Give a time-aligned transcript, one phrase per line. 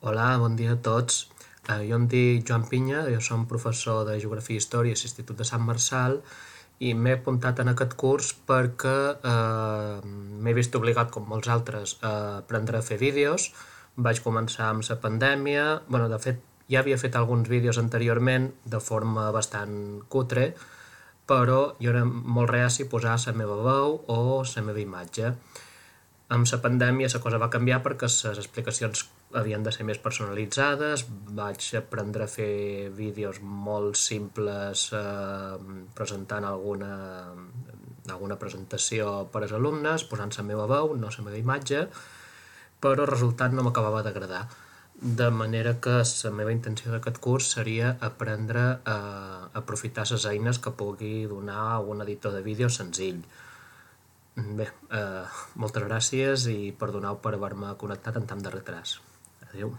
[0.00, 1.30] Hola, bon dia a tots.
[1.72, 5.38] Eh, jo em dic Joan Pinya, jo som professor de Geografia i Història a l'Institut
[5.38, 6.18] de Sant Marçal
[6.84, 12.12] i m'he apuntat en aquest curs perquè eh, m'he vist obligat, com molts altres, a
[12.42, 13.48] aprendre a fer vídeos.
[13.96, 18.80] Vaig començar amb la pandèmia, bueno, de fet ja havia fet alguns vídeos anteriorment de
[18.84, 20.50] forma bastant cutre,
[21.24, 25.32] però jo era molt reaci a posar la meva veu o la meva imatge.
[26.34, 29.04] Amb la pandèmia la cosa va canviar perquè les explicacions
[29.38, 31.04] havien de ser més personalitzades,
[31.38, 35.54] vaig aprendre a fer vídeos molt simples eh,
[35.94, 36.96] presentant alguna,
[38.10, 41.86] alguna presentació per als alumnes, posant la meva veu, no la meva imatge,
[42.82, 44.48] però el resultat no m'acabava d'agradar.
[44.98, 49.00] De manera que la meva intenció d'aquest curs seria aprendre a
[49.60, 53.20] aprofitar les eines que pugui donar un editor de vídeo senzill.
[54.36, 55.24] Bé, eh,
[55.62, 58.98] moltes gràcies i perdoneu per haver-me connectat amb tant de retras.
[59.48, 59.72] Adéu.